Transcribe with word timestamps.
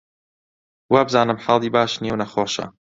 وابزانم 0.93 1.37
حاڵی 1.45 1.69
باش 1.75 1.91
نییە 2.01 2.13
و 2.13 2.21
نەخۆشە 2.21 2.65